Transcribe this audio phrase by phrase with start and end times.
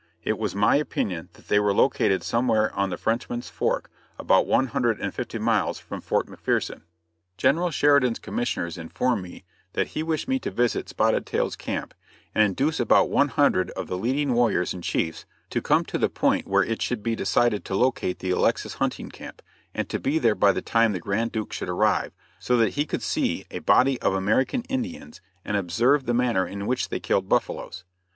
[0.23, 4.65] It was my opinion that they were located somewhere on the Frenchman's Fork about one
[4.69, 6.81] hundred and fifty miles from Fort McPherson.
[7.37, 9.43] General Sheridan's commissioners informed me,
[9.73, 11.93] that he wished me to visit Spotted Tail's camp,
[12.33, 16.09] and induce about one hundred of the leading warriors and chiefs, to come to the
[16.09, 20.17] point where it should be decided to locate the Alexis hunting camp, and to be
[20.17, 23.59] there by the time the Grand Duke should arrive, so that he could see a
[23.59, 27.83] body of American Indians and observe the manner in which they killed buffaloes.